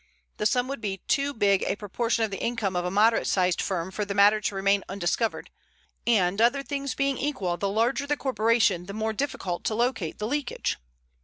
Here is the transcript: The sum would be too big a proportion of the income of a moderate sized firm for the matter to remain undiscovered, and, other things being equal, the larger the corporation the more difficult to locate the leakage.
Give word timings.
The 0.37 0.47
sum 0.47 0.67
would 0.67 0.81
be 0.81 0.97
too 1.07 1.31
big 1.31 1.61
a 1.61 1.75
proportion 1.75 2.23
of 2.25 2.31
the 2.31 2.41
income 2.41 2.75
of 2.75 2.85
a 2.85 2.89
moderate 2.89 3.27
sized 3.27 3.61
firm 3.61 3.91
for 3.91 4.03
the 4.03 4.15
matter 4.15 4.41
to 4.41 4.55
remain 4.55 4.83
undiscovered, 4.89 5.51
and, 6.07 6.41
other 6.41 6.63
things 6.63 6.95
being 6.95 7.19
equal, 7.19 7.55
the 7.55 7.69
larger 7.69 8.07
the 8.07 8.17
corporation 8.17 8.87
the 8.87 8.93
more 8.93 9.13
difficult 9.13 9.63
to 9.65 9.75
locate 9.75 10.17
the 10.17 10.25
leakage. 10.25 10.77